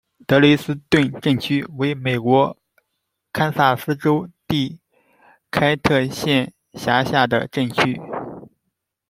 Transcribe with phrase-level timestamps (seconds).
[0.25, 2.57] 德累斯顿镇区为美国
[3.31, 4.79] 堪萨斯州第
[5.51, 8.01] 开特县辖下的镇区。